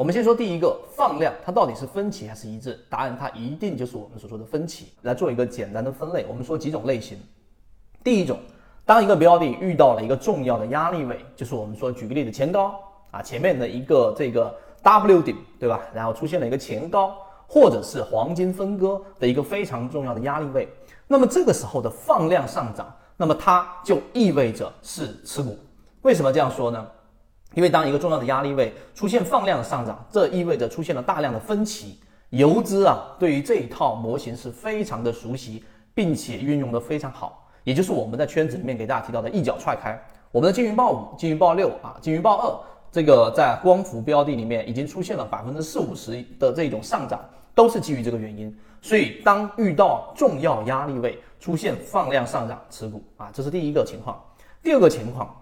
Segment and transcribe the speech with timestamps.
[0.00, 2.82] 我们先说第一个放量，它到底是分歧还是一致？
[2.88, 4.86] 答案它一定就是我们所说的分歧。
[5.02, 7.18] 来做一个简单的分类，我们说几种类型。
[8.02, 8.38] 第一种，
[8.86, 15.78] 当一个标的遇到了一个重要的压力位，就是我们说举个例子，前高啊，前面的一个这个 W 顶，对吧？
[15.92, 17.14] 然后出现了一个前高，
[17.46, 20.66] 或者是黄金分割的一个非常重要的压力位，
[21.06, 25.58] 那么这个时候的放量上涨，那么它就意味着是持股。
[26.00, 26.86] 为什么这样说呢？
[27.54, 31.98] 因为当一个重要的压力位出现放量的上涨，这意味着出现了大量的分歧。
[32.30, 40.00] 游资啊，对于这一套模型是非常的熟悉，并且运用的非常好，也就是我们在圈子里面给大家提到的一脚踹开。
[40.30, 42.54] 我们的金云豹五、金云豹六啊、金云豹二，
[42.92, 47.18] 这个在光伏标的里面已经出现了百分之四五十的这种上涨，
[47.52, 48.56] 都是基于这个原因。
[48.80, 54.22] 所以当遇到重要压力位出现放量上涨，持股啊，这是第一个情况。
[54.62, 55.34] 第二个情况，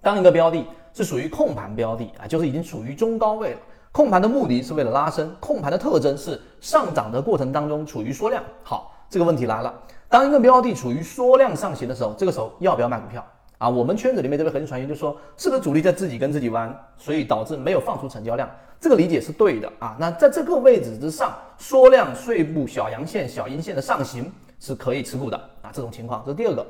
[0.00, 0.64] 当一个标的。
[0.94, 3.58] 是属于控盘标的啊，就是已经处于中高位了。
[3.92, 8.42] 控盘的目的是为了拉升，控盘的特征是上涨的过程当中处于缩量。
[8.62, 9.74] 好，这个问题来了，
[10.08, 13.22] 当一个标的处于缩量上行的时候，这个时候要不要卖股票
[13.58, 13.68] 啊？
[13.68, 18.48] 我们圈子里面这位恒传言就说，是不是主力在自己跟自己玩，所以导致没有放出成交量？
[18.80, 19.94] 这个理解是对的啊。
[20.00, 25.68] 那在这个位置之上，缩量碎步小阳线、小阴线的上行是可以持股的啊。
[25.70, 26.66] 这种情况这是第二个。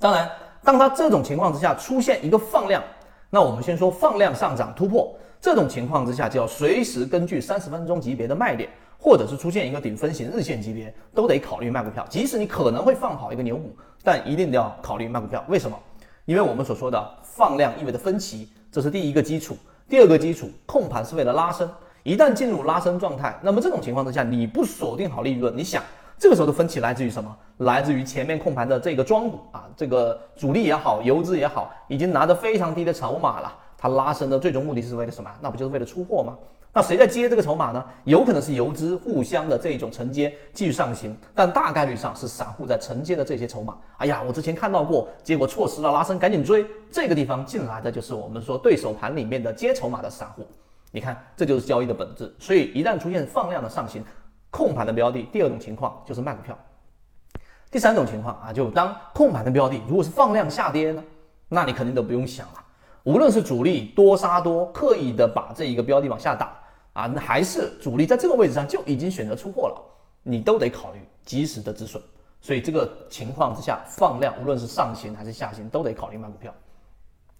[0.00, 0.28] 当然，
[0.64, 2.82] 当它这种情况之下出现一个放量。
[3.32, 12.04] 那我们先说放量上涨突破这种情况之下，就要随时根据三十分钟级别的卖点，或者是出现一个顶分型日线级别，都得考虑卖股票。
[12.10, 15.44] 即使你可能会放好一个牛股，但一定要考虑卖股票。
[15.48, 15.78] 为什么？
[16.24, 19.56] 因为我们所说的放量意味着分歧，这是第一个基础。
[19.88, 21.70] 第二个基础，控盘是为了拉升，
[22.02, 25.82] 一旦进入拉升状态，那么这种情况之下，你不锁定好利润，你想？
[26.18, 27.34] 这个时候的分歧来自于什么？
[27.60, 33.54] 来自于前面控盘的这个庄股啊，这个主力也好，游资也好，已经拿着非常低的筹码了。
[33.76, 35.30] 它拉升的最终目的是为了什么？
[35.42, 36.36] 那不就是为了出货吗？
[36.72, 37.84] 那谁在接这个筹码呢？
[38.04, 43.76] 有可能是游资互相的这种承接继续上行，但大概率上是散户在承接的这些筹码。
[43.98, 46.64] 哎呀，我之前看到过，结果错失了拉升，赶紧追。
[46.90, 50.46] 这个地方进来的就是我们说对手盘里面的接筹码的散户。
[50.92, 52.34] 你看，这就是交易的本质。
[52.38, 54.02] 所以一旦出现放量的上行。
[54.52, 56.58] 控盘的标的，第二种情况就是卖股票。
[57.70, 61.02] 第三种情况啊，就当控盘的标的如果是放量下跌呢，
[61.48, 62.64] 那你肯定都不用想了。
[63.04, 66.52] 无论是主力多杀多，刻意的把这一个标的往下打
[66.92, 69.82] 啊，那还是主力在这个位置上就已经选择出货了，
[70.22, 72.02] 你都得考虑及时的止损。
[72.40, 76.52] 所以这个情况之下，放量无论是上行还是下行，都得考虑卖股票。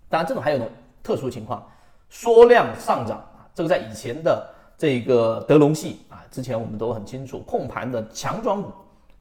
[0.08, 0.68] 当然，这种还有种
[1.02, 1.66] 特殊情况，
[2.08, 4.54] 缩量上涨啊，这个在以前的。
[4.78, 8.72] 这个德隆系啊，之前我们都很清楚，控盘的强庄股，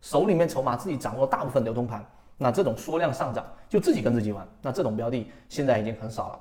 [0.01, 2.05] 手里面筹码自己掌握大部分流通盘，
[2.37, 6.39] 那这种缩量上涨就自己跟自己玩，那这种标的现在已经很少了。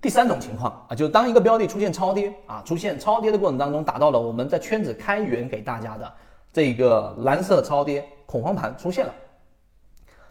[0.00, 6.12] 第三种情况啊，就是当一个标的出现超跌啊，出现超跌的过程当中，达到了我们在圈子开源给大家的
[6.52, 9.14] 这个蓝色超跌恐慌盘出现了，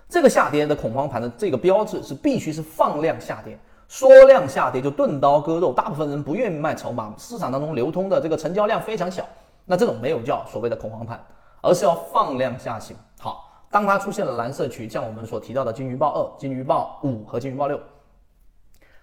[0.08, 3.58] 这个下跌的恐慌盘的这个标志是必须是放量下跌。
[3.92, 9.26] 缩量下跌就钝刀割肉，大部分人不愿意卖筹码，市场当中流通的这个成交量非常小，
[9.66, 11.20] 那这种没有叫所谓的恐慌盘，
[11.62, 12.96] 而是要放量下行。
[13.20, 17.80] 好，当它出现了蓝色区，像我们所提到的金鱼报二、金鱼报五和金鱼报六，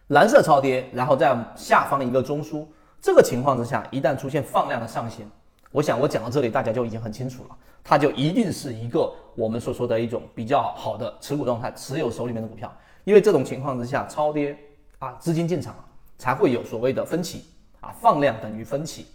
[0.09, 2.67] 蓝色超跌，然后在下方一个中枢，
[3.01, 5.31] 这个情况之下，一旦出现放量的上行，
[5.71, 12.73] 我想我讲到这里，大家就已经很清楚了，它就一定是一个我们所说的一种比较好的持股状态，持有手里面的股票，
[13.05, 14.57] 因为这种情况之下超跌。
[14.99, 15.75] 啊，资金进场
[16.17, 17.45] 才会有所谓的分歧
[17.81, 19.07] 啊，放量等于分歧。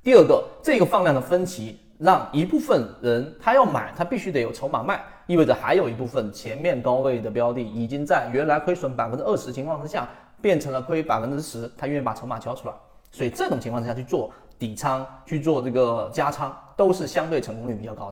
[0.00, 10.08] 第二个，这个放量的分歧让一部分人他要买，他必须得有筹码卖，意味着还有一部分前面高位的标的已经在原来亏损百分之二十情况之下
[10.40, 12.74] 变成了亏百分之十，他愿意把筹码交出来，
[13.10, 18.08] 所以这种情况之下去做底仓、去做这个加仓，都是相对成功率比较高。